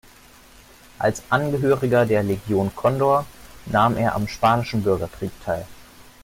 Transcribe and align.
Als 0.97 1.21
Angehöriger 1.29 2.07
der 2.07 2.23
Legion 2.23 2.75
Condor 2.75 3.27
nahm 3.67 3.95
er 3.97 4.15
am 4.15 4.27
spanischen 4.27 4.81
Bürgerkrieg 4.81 5.29
teil. 5.45 5.67